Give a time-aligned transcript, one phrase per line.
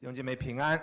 [0.00, 0.82] 弟兄姐妹平安。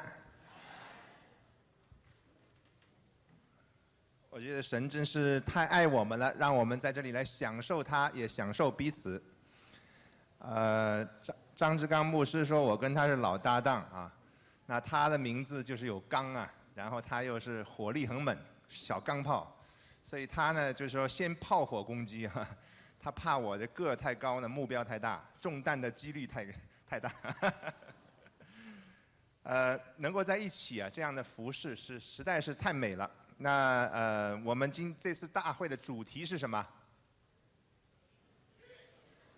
[4.29, 9.19] 我觉得神真是太爱我们了，让我们在这里来享受他，也享受彼此。
[10.37, 14.13] 呃，张张志刚牧师说我跟他是老搭档啊，
[14.67, 18.37] 那他的名字就是有刚啊，然后他又是火力很猛，
[18.69, 19.59] 小钢炮，
[20.03, 22.47] 所以他呢就是说先炮火攻击哈，
[22.99, 26.45] 他怕我的个儿太高呢，目标太大，中弹的几率太
[26.87, 27.11] 太大。
[29.47, 33.09] 呃，能够在一起啊，这样的服饰是实在是太美了。
[33.37, 36.67] 那呃，我们今这次大会的主题是什么？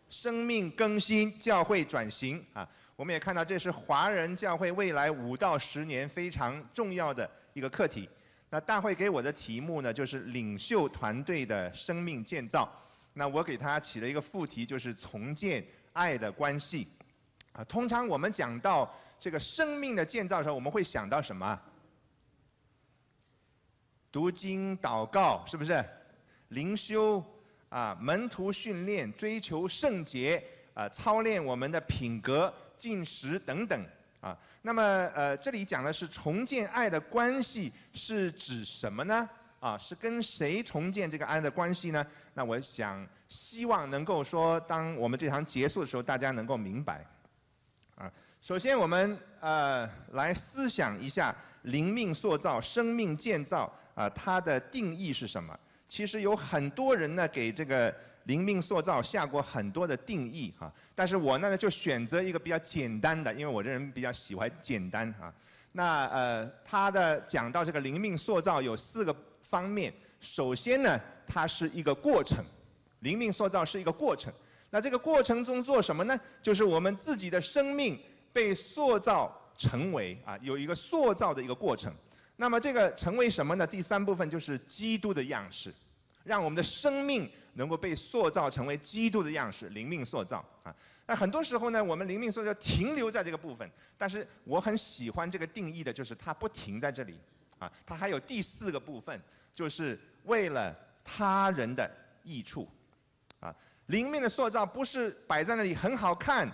[0.10, 2.68] 生命更新，教会转型啊。
[2.96, 8.10] 我们也看到，这是华人教会未来五到十年非常重要的一个课题。
[8.50, 12.68] 那大会给我的题目呢，就是领袖团队的生命建造。
[13.14, 16.88] 那我给他起了一个副题，就是重建爱的关系。
[17.54, 21.60] 啊，通常我们讲到这个生命的建造的时候，我们会想到什么？
[24.12, 25.84] 读经、祷告，是不是？
[26.50, 27.24] 灵修
[27.70, 33.86] 啊，门徒训练、追求圣洁啊，操练我们的品格、进食等等
[34.20, 34.36] 啊。
[34.64, 34.82] 那么
[35.14, 39.30] 呃，这里讲的是重建爱的关系，是指什么呢？
[39.60, 42.04] 啊，是跟谁重建这个爱的关系呢？
[42.34, 47.06] 那我想希望能够说，当我们这堂结束的时候，大家能够明白。
[48.00, 48.10] 啊，
[48.42, 55.58] 首先我们呃来思想一下灵命塑造、生命建造啊，它的定义是什么？
[55.90, 65.34] 其实有很多人呢给这个灵命塑造下过很多的定义哈，但是我呢就选择一个比较简单的，因为我这人比较喜欢简单哈。
[65.74, 70.98] 那呃，他的讲到这个灵命塑造有四个方面，首先呢，
[71.28, 72.46] 它是一个过程，
[73.02, 74.32] 灵命塑造是一个过程。
[74.70, 76.20] 那这个过程中做什么呢？
[76.42, 78.00] 就是我们自己的生命
[78.32, 81.94] 被塑造成为啊，有一个塑造的一个过程。
[82.36, 83.68] 那么这个成为什么呢？
[83.68, 85.74] 第三部分就是基督的样式，
[86.24, 90.74] 让我们的生命能够被塑造成为基督的样式，灵命塑造啊。
[91.06, 97.20] 那很多时候呢，我们灵命塑造停留在这个部分，但是我很喜欢这个定义的，就是它不停在这里
[97.58, 99.20] 啊，它还有第四个部分，
[99.54, 101.90] 就是为了他人的
[102.24, 102.70] 益处
[103.40, 103.54] 啊。
[103.90, 106.48] 灵命的塑造不是摆在那里很好看，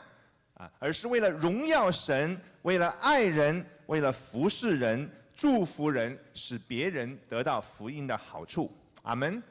[0.55, 8.71] 啊，而是为了荣耀神，为了爱人，为了服侍人，祝福人，使别人得到福音的好处。
[9.03, 9.43] 阿门，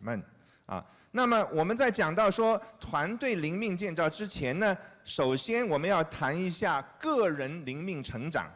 [0.00, 0.22] 阿门
[0.66, 0.84] 啊。
[1.10, 8.48] 那么我们在讲到说团队灵命建造之前呢，首先我们要谈一下个人灵命成长。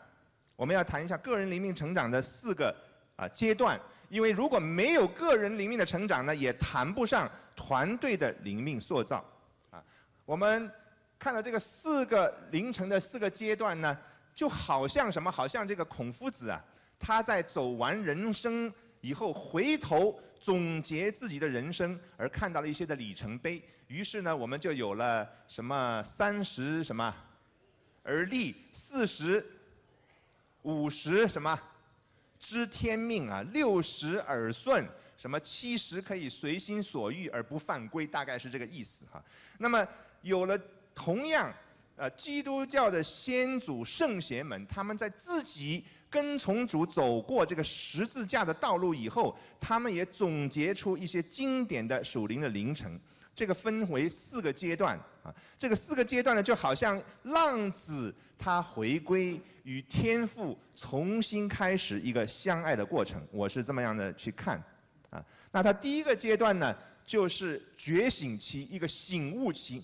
[0.54, 2.72] 我们要谈一下个人灵命成长的四个
[3.16, 3.80] 啊阶段，
[4.10, 7.26] 因为如果没有个人灵命的成长呢，也谈不上。
[7.56, 9.22] 团队的灵命塑造，
[9.71, 9.84] 啊，
[10.25, 10.71] 我们
[11.19, 13.94] 看到这个四个凌晨的四个阶段呢，
[14.34, 15.31] 就好像什么？
[15.31, 16.65] 好像这个孔夫子啊，
[16.98, 18.72] 他在走完人生
[19.03, 23.62] 以后，回头总结自己的人生，而看到了一些的里程碑。
[23.88, 27.15] 于是呢，我们就有了什么三十什么
[28.03, 29.44] 而立，四十
[30.62, 31.60] 五十什么
[32.41, 34.84] 知天命啊，六十耳顺。
[35.17, 39.23] 什么七十可以随心所欲而不犯规，大概是这个意思哈。
[39.59, 39.87] 那么
[40.23, 40.59] 有了
[40.95, 41.53] 同样，
[41.95, 52.99] 呃，基督教的先祖圣贤们，他们在自己跟从主走过这个十字架的道路以后，他们也总结出一些经典的属灵的灵程。
[53.41, 55.34] 这个分为四个阶段啊。
[55.59, 63.19] 这个四个阶段呢，就好像浪子他回归与天父重新开始一个相爱的过程。
[63.31, 64.62] 我是这么样的去看。
[65.09, 69.83] 啊，那他第一个阶段呢，就是觉醒期，一个醒悟期。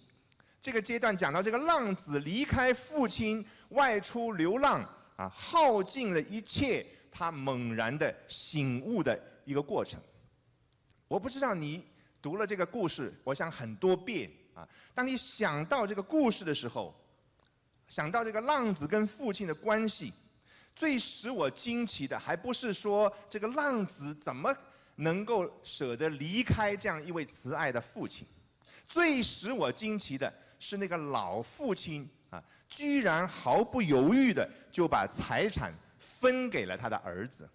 [0.61, 4.87] 这个阶段讲到这个浪子离开父亲，外出流浪，
[5.17, 9.99] 啊，耗尽了一切，他猛然的醒悟的一个过程。
[11.09, 11.87] 我不知道你
[12.27, 14.67] 读了这个故事，我想很多遍啊。
[14.93, 16.93] 当你想到这个故事的时候，
[17.87, 20.13] 想到这个浪子跟父亲的关系，
[20.75, 24.53] 最使我惊奇的，还不是说这个浪子怎么。
[24.99, 28.27] 能够舍得离开这样一位慈爱的父亲，
[28.89, 37.47] 最使我惊奇的是那个老父亲啊，居然毫不犹豫的就把财产分给了他的儿子。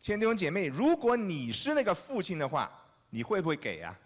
[0.00, 2.72] 亲爱的弟兄姐妹，如果你是那个父亲的话，
[3.10, 3.98] 你会不会给呀？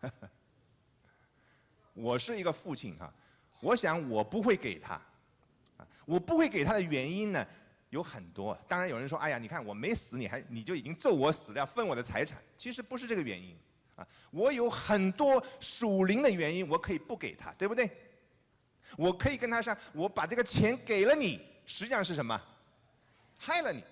[1.94, 3.12] 我是一个父亲哈，
[3.60, 4.94] 我想我不会给他，
[5.76, 7.46] 啊，我不会给他的原因呢？
[7.90, 13.54] 有很多，当然有人说：“哎呀，你看我没死，你还你就已经咒我死了，要分我的财产。”其实不是这个原因，
[13.96, 17.90] 啊，我有很多属灵的原因，我可以不给他，对不对？
[18.96, 22.40] 我可以跟他说，我把这个钱给了你，实际上是什么？
[23.38, 23.84] 害了你。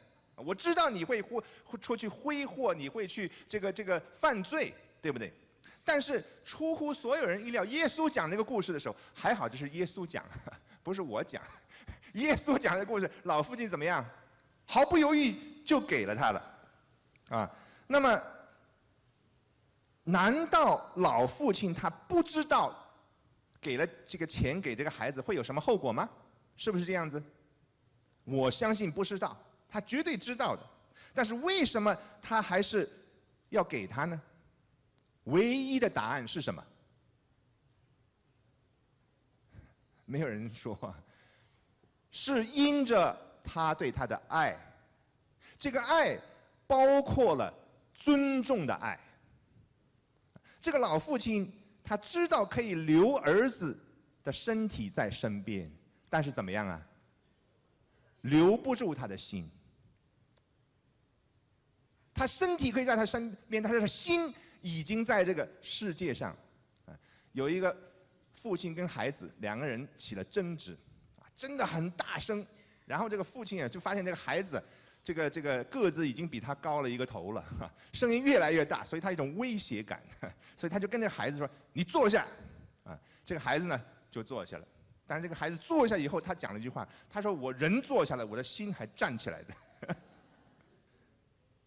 [0.44, 1.42] 我知道你会挥
[1.80, 5.32] 出去挥霍，你会去这个这个犯罪，对不对？
[5.84, 10.24] 但是出乎所有人意料，耶稣讲这个故事的时候，还好这是耶稣讲，
[10.82, 11.42] 不是我讲。
[12.14, 14.04] 耶稣讲的故事，老父亲怎么样？
[14.66, 15.34] 毫不犹豫
[15.64, 16.58] 就给了他了，
[17.28, 17.50] 啊？
[17.86, 18.22] 那么，
[20.04, 22.76] 难道老父亲他不知道
[23.60, 26.08] 给了这个钱给这个孩子会有什么后果吗？
[26.56, 27.22] 是不是这样子？
[28.24, 29.36] 我相信不知道。
[29.70, 30.66] 他绝对知道的，
[31.14, 32.90] 但是为什么他还是
[33.50, 34.20] 要给他呢？
[35.24, 36.64] 唯一的答案是什么？
[40.04, 40.76] 没有人说，
[42.10, 44.58] 是因着他对他的爱，
[45.56, 46.18] 这个爱
[46.66, 47.54] 包括了
[47.94, 48.98] 尊重的爱。
[50.60, 51.52] 这个老父亲
[51.84, 53.78] 他知道可以留儿子
[54.24, 55.70] 的身体在身边，
[56.08, 56.84] 但是怎么样啊？
[58.22, 59.48] 留不住他的心。
[62.20, 64.30] 他身体可以在他身边，他的心
[64.60, 66.36] 已经在这个世界上。
[66.84, 66.92] 啊，
[67.32, 67.74] 有一个
[68.34, 70.76] 父亲跟孩子两个人起了争执，
[71.18, 72.46] 啊，真的很大声。
[72.84, 74.62] 然后这个父亲啊，就发现这个孩子，
[75.02, 80.02] 这个这个个子已经比他高了一个头了，哈， 声音越来越大，所以他一种威胁感，
[80.58, 82.26] 所以他就跟这孩子说：“你坐下。”
[82.84, 84.68] 啊，这个孩子呢就坐下了。
[85.06, 89.54] 但是这个孩子坐下以后，他讲了一句话，他说：“我人坐下来，我的心还站起来的。”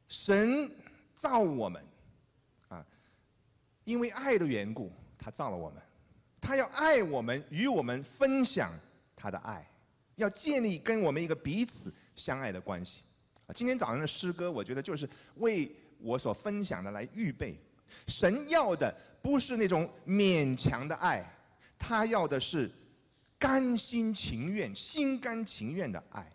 [0.07, 0.69] 神
[1.15, 1.83] 造我们，
[2.67, 2.85] 啊，
[3.83, 5.81] 因为爱的缘故，他造了我们，
[6.39, 8.71] 他要爱我们，与我们分享
[9.15, 9.67] 他的爱，
[10.15, 13.03] 要建立跟我们一个彼此相爱的关系。
[13.47, 15.69] 啊，今天早上的诗歌，我觉得就是为
[16.00, 17.59] 我所分享的来预备。
[18.07, 21.25] 神要的不是那种勉强的爱，
[21.77, 22.71] 他要的是
[23.38, 26.29] 甘心情愿、心甘情愿的爱。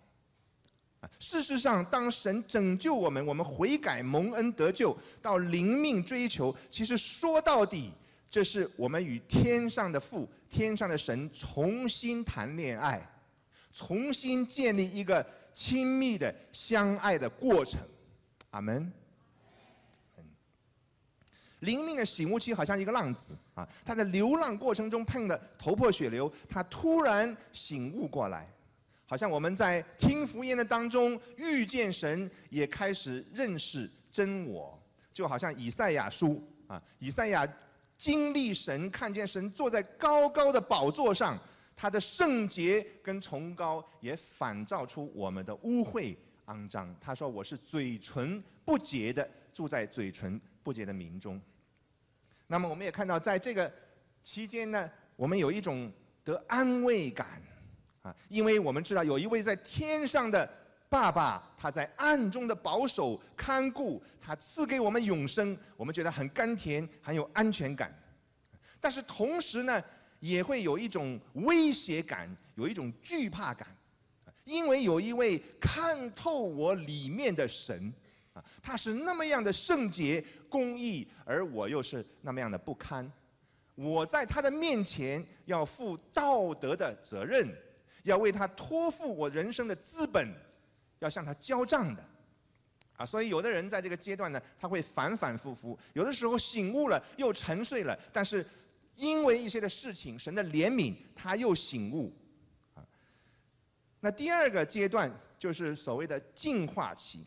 [1.20, 7.92] 事实上，当神拯救我们，我们悔改蒙恩得救，到灵命追求，其实说到底，
[8.30, 13.08] 这是我们与天上的父、天上的神重新谈恋爱，
[13.72, 15.24] 重新建立一个
[15.54, 17.80] 亲密的相爱的过程。
[18.50, 18.92] 阿门。
[21.60, 28.48] 灵命的醒悟期好像一个浪子啊，他在流浪过程中碰的头破血流，他突然醒悟过来。
[29.10, 34.78] 好像我们在听福音的当中遇见神，也开始认识真我，
[35.14, 37.48] 就好像以赛亚书啊，以赛亚
[37.96, 41.38] 经历神，看见神坐在高高的宝座上，
[41.74, 46.14] 他的圣洁跟崇高也反照出我们的污秽
[46.44, 46.94] 肮脏。
[47.00, 51.40] 他说：“我是嘴唇不洁的，住在嘴唇不洁的民中。”
[52.46, 53.72] 那么我们也看到，在这个
[54.22, 55.90] 期间呢，我们有一种
[56.22, 57.40] 得安慰感。
[58.28, 60.48] 因为我们知道有一位在天上的
[60.88, 67.92] 爸爸，他在暗中的保守看顾，他赐给我们永生，我们觉得很甘甜，很有安全感。
[68.80, 69.82] 但是同时呢，
[70.20, 73.68] 也会有一种威胁感，有一种惧怕感，
[74.44, 77.92] 因为有一位看透我里面的神，
[78.32, 83.10] 啊，他是那么样的圣洁、公义，而我又是那么样的不堪，
[83.74, 87.46] 我在他的面前要负道德的责任。
[88.04, 90.28] 要为他托付我人生的资本，
[90.98, 92.04] 要向他交账的，
[92.96, 98.46] 啊，所以有的人在这个阶段呢，他会反反复复，有的时候醒悟了又沉睡了，但是
[98.96, 102.12] 因为一些的事情，神的怜悯，他又醒悟，
[102.74, 102.82] 啊，
[104.00, 107.24] 那第二个阶段就是所谓的净化期，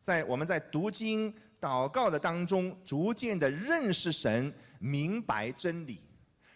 [0.00, 6.00] 在我们在读经祷告的当中，逐渐的认识神，明白真理。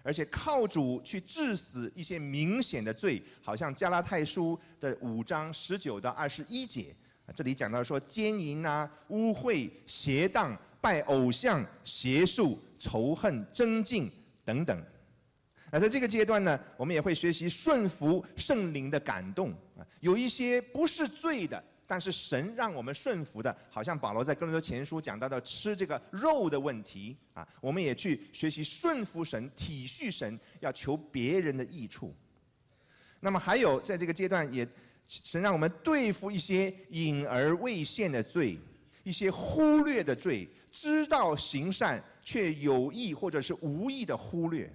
[0.03, 6.95] 而且靠主去治死一些明显的罪，好像加拉太书的五章十九到二十一节，
[7.35, 14.11] 这里讲到说奸淫啊、污秽、邪荡、拜偶像、邪术、仇恨、争竞
[14.45, 14.83] 等等。
[15.71, 21.63] 那在这个阶段呢，我们也会学习顺服圣灵的感动啊，有一些不是罪的。
[21.91, 32.15] 但是神让我们顺服的，好像保罗在哥林多前书讲到的吃这个肉的问题啊，我们也去学习顺服神、体恤神，要求别人的益处。
[33.19, 34.65] 那么还有在这个阶段，也
[35.09, 38.57] 神让我们对付一些隐而未现的罪，
[39.03, 44.73] 一些忽略的罪，知道行善却有意或者是无意的忽略。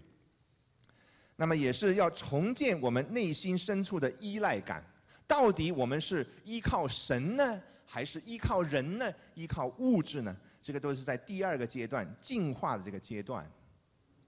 [1.37, 4.83] 那么也是要重建我们内心深处的依赖感。
[5.27, 9.11] 到底我们是依靠神呢，还是依靠人呢？
[9.33, 10.35] 依靠物质呢？
[10.61, 13.43] 这个都是在第二个阶段进化的这个阶段，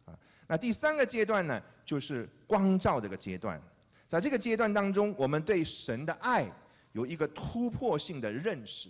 [0.05, 0.13] 啊。
[0.47, 3.61] 那第三个阶段呢，就是光照这个阶段。
[4.07, 6.47] 在这个阶段当中，我们对神的爱
[6.93, 8.89] 有一个突破性的认识，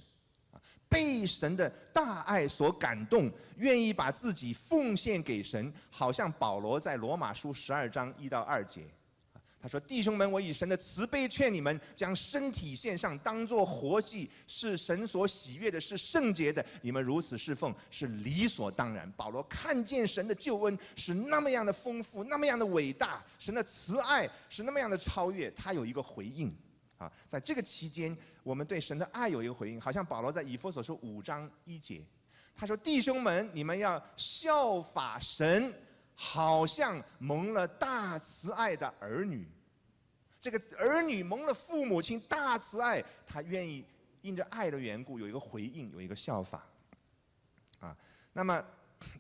[0.52, 8.86] 啊，被神的大爱所感动，愿意把自己奉献给神，好像保罗在罗马书十二章一到二节。
[9.60, 16.64] 他说：“弟兄们，我以神的慈悲劝你们，将身体献上，当作活祭，是神所喜悦的，是圣洁的。
[16.84, 26.56] 你们如此侍奉，是理所当然。”保罗看见神的救恩是那么样的丰富，那么样的伟大，神的慈爱是那么样的超越，他有一个回应。
[27.00, 32.06] 啊，在这个期间，我们对神的爱有一个回应，好像保罗在以弗所书五章一节，
[32.56, 35.74] 他说：“弟兄们，你们要效法神。”
[36.20, 39.48] 好像蒙了大慈爱的儿女，
[40.42, 43.86] 这个儿女蒙了父母亲大慈爱，他愿意
[44.24, 46.66] 因着爱的缘故有一个回应，有一个效法。
[47.80, 47.96] 啊，
[48.34, 48.66] 那么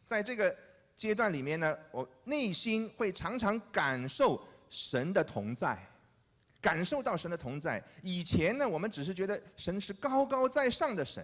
[0.04, 0.54] 在这个
[0.96, 5.78] 阶段里面呢，我内心会常常感受神的同在，
[6.60, 7.82] 感受到神的同在。
[8.02, 11.24] 以前呢，我们只是觉得神是高高在上的神，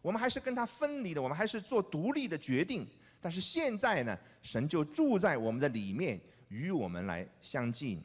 [0.00, 2.88] 我们还是跟他分离的，我们还是做独立的决定。
[3.20, 8.02] 但是现在呢，神就住在我们的里面，与我们来相近。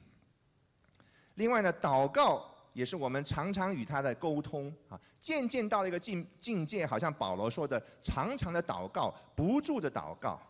[1.35, 10.41] 另外呢，祷告也是我们常常与他的沟通啊，渐渐到了一个境境界，好像保罗说的，常常的祷告，不住的祷告。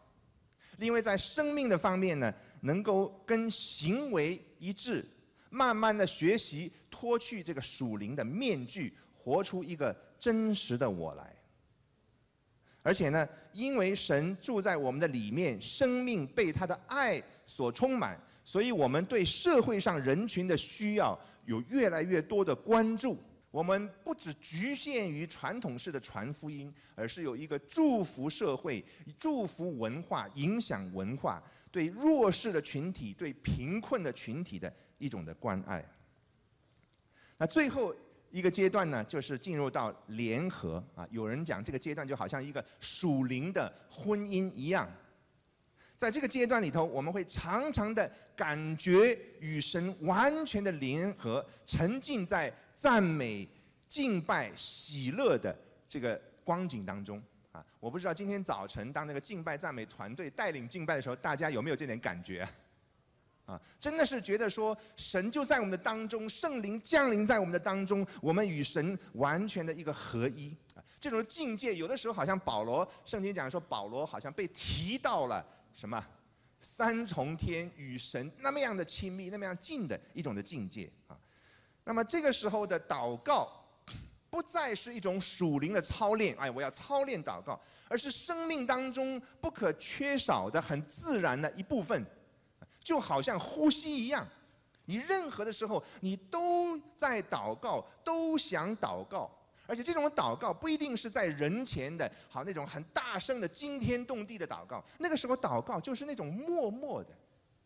[0.78, 5.08] 另外在生命的方面呢，能够跟行为一致，
[5.50, 11.34] 慢慢的学习脱去这个属灵的面具，活出一个真实的我来。
[12.86, 23.18] 而且呢，因为神住在我们的里面，生命被他的爱所充满，所以我们对社会上人群的需要有越来越多的关注。
[23.50, 28.86] 我们不只局限于传统式的传福音，而是有一个祝福社会、
[29.18, 35.84] 祝福文化、影响文化，对弱势的群体、对贫困的群体的一种的关爱。
[37.40, 37.96] 那最后。
[38.36, 41.08] 一个阶段呢，就是进入到联合啊。
[41.10, 44.92] 有人讲这个阶段就好像一个属灵的婚姻一样，
[45.96, 53.48] 在这个阶段里头，我们会常常的感觉与神完全的联合，沉浸在赞美、
[53.88, 57.24] 敬拜、喜乐的这个光景当中
[57.54, 57.66] 啊。
[57.80, 62.46] 我不知道今天早晨当那个敬拜赞美团队带领敬拜的时候，大家有没有这点感觉？
[63.46, 70.84] 啊真的是觉得说神就在我们的当中，圣灵降临在我们的当中，我们与神完全的一个合一啊。
[71.00, 76.04] 这种境界，有的时候好像保罗圣经讲说，保罗好像被提到了什么
[76.60, 81.16] 三重天与神那么样的亲密、那么样近的一种的境界啊。
[81.84, 83.52] 那么这个时候的祷告，
[84.32, 92.04] 不再是一种属灵的操练，哎，我要操练祷告，而是生命当中不可缺少的、很自然的一部分。
[92.86, 94.26] 就好像呼吸一样，
[94.86, 99.30] 你任何的时候，你都在祷告，都想祷告，
[99.66, 104.86] 而且这种祷告不一定是在人前的，好那种很大声的惊天动地的祷告。
[105.00, 107.10] 那个时候祷告就是那种默默的，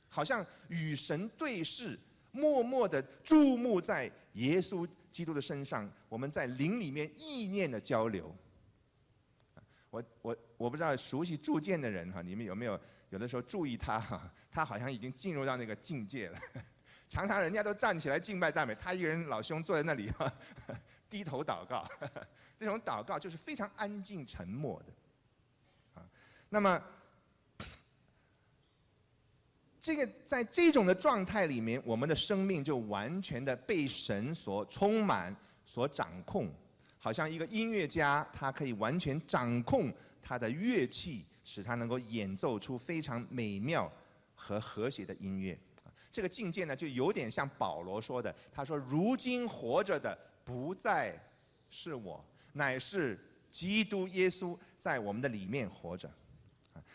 [0.08, 2.00] 好像与神对视，
[2.32, 8.34] 默默的注目在耶稣基督的身上，我们在灵里面意念的交流。
[9.89, 12.79] 我我我不知道熟悉铸剑的人哈，你们有没有？
[13.10, 16.39] 有的时候注意他哈，他好像已经进入到那个境界了。
[17.10, 20.31] 常常人家都站起来敬拜赞美，他一个人老兄坐在那里哈，
[21.10, 21.88] 低头祷告。
[22.60, 26.00] 这种祷告就是非常安静沉默的。
[26.00, 26.05] 啊，
[26.50, 26.79] 那么
[29.81, 36.48] 这个在这种的状态里面，我们的生命就完全的被神所充满、所掌控，
[37.00, 39.91] 好像一个音乐家，他可以完全掌控
[40.22, 41.25] 他的乐器。
[41.41, 43.91] 使他能够演奏出非常美妙
[44.36, 45.58] 和和谐的音乐，
[46.12, 48.32] 这个境界呢，就有点像保罗说的。
[48.51, 51.20] 他说：“如今活着的不再
[51.72, 56.08] 是我，乃是基督耶稣在我们的里面活着。”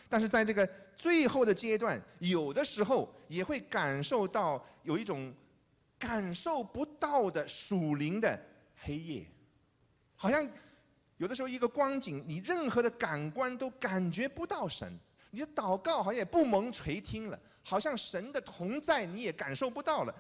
[0.09, 0.65] 但是在这个
[0.97, 5.35] 最后的阶段，有的时候也会感受到有一种
[5.99, 8.41] 感受不到的属灵的
[8.77, 9.27] 黑夜，
[10.17, 10.47] 好像。
[11.19, 14.99] 有的时候，一个光景，你任何的感官都感觉不到神，
[15.31, 20.15] 你的祷告好像也不蒙垂听了，好像神的同在你也感受不到了。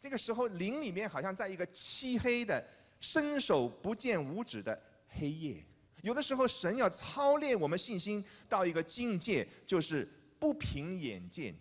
[0.00, 2.62] 这个时候，灵里面好像在一个漆黑的、
[2.98, 4.78] 伸手不见五指的
[5.10, 5.64] 黑夜。
[6.02, 10.06] 有的时候，神要操练我们信心到一个境界，就是
[10.40, 11.54] 不凭眼见，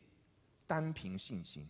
[0.65, 1.69] 单凭信心。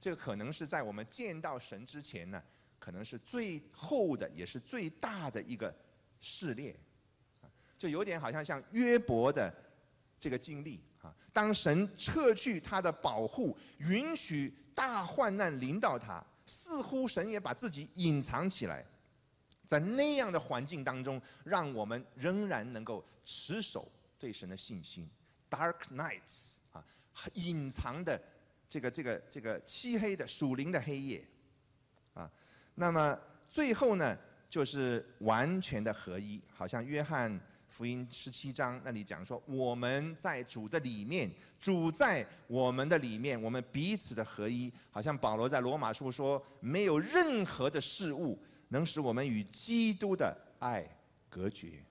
[0.00, 2.42] 这个可能是在我们见到神之前呢，
[2.84, 5.74] 可能是最后的，也是最大的一个。
[6.26, 6.74] 试炼，
[7.76, 9.54] 就有点好像像约伯的
[10.18, 11.14] 这个经历啊。
[11.34, 18.82] 当神撤去他的保护，允许大患难临到他，似乎神也把自己隐藏起来，
[19.66, 23.86] 在那样的环境当中，让我们仍然能够持守
[24.18, 25.06] 对神的信心。
[25.50, 26.82] Dark nights 啊，
[27.34, 28.18] 隐藏的
[28.66, 31.22] 这个这个这个漆黑的属灵的黑夜
[32.14, 32.30] 啊。
[32.74, 34.16] 那么最后呢，
[34.48, 37.40] 就是完全的合一，好像约翰。
[37.66, 41.28] 福音十七章那里讲说，我们在主的里面，
[41.58, 50.88] 主在我们的里面，我们彼此的合一，好像保罗在罗马书说，没有任何的事物能使我们与基督的爱
[51.28, 51.84] 隔绝。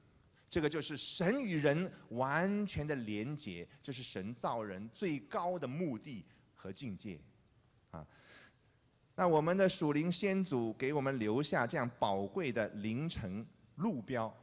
[0.50, 6.24] 这个就是神与人完全的连结，就是神造人最高的目的
[6.56, 7.20] 和境界。
[7.92, 8.08] 啊，
[9.16, 14.34] 那我们的属灵先祖给我们留下这样宝贵的灵程路标。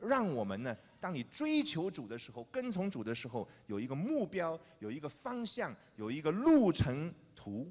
[0.00, 7.70] 让我们呢，当你追求主的时候，跟从主的时候，有一个目标，有一个方向，有一个路程图，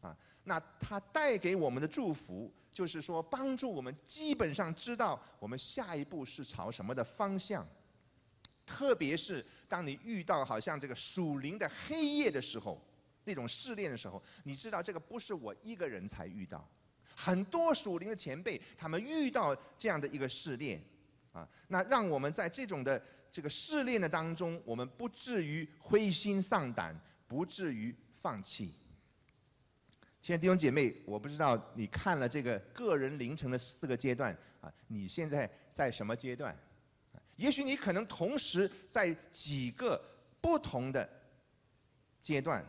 [0.00, 7.64] 啊，那它带给我们的祝福，就是说帮助我们基本上知道我们下一步是朝什么的方向。
[8.66, 12.80] 特别是当你遇到好像这个属灵的黑夜的时候，
[13.30, 16.68] 那种试炼的时候，你知道这个不是我一个人才遇到，
[17.14, 20.82] 很多属灵的前辈他们遇到这样的一个试炼。
[21.32, 28.74] 啊，那让我们在这种的这个试炼的当中，我们不至于灰心丧胆，不至于放弃。
[30.20, 36.56] 亲爱的弟兄姐妹，我不知道你看了这个个人凌晨的四个阶段啊，你现在在什么阶段？
[37.36, 39.98] 也许你可能同时在几个
[40.40, 41.08] 不同的
[42.20, 42.62] 阶段，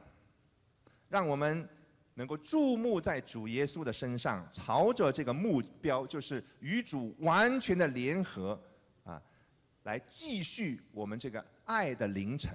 [1.11, 1.69] 让我们。
[2.15, 8.61] 能够注目在主耶稣的身上，朝着这个目标，就是与主完全的联合，
[9.05, 9.19] 啊，
[9.83, 12.51] 来继续我们这个爱的凌晨。